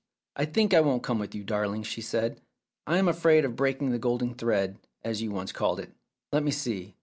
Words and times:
"I 0.35 0.45
think 0.45 0.73
I 0.73 0.81
won't 0.81 1.03
come 1.03 1.19
with 1.19 1.35
you, 1.35 1.43
darling," 1.43 1.83
she 1.83 2.01
said. 2.01 2.41
"I 2.87 2.97
am 2.97 3.07
afraid 3.07 3.45
of 3.45 3.55
breaking 3.55 3.91
the 3.91 3.99
golden 3.99 4.33
thread, 4.33 4.79
as 5.03 5.21
you 5.21 5.29
once 5.29 5.51
called 5.51 5.79
it. 5.79 5.91
Let 6.31 6.41
me 6.41 6.49
see 6.49 6.95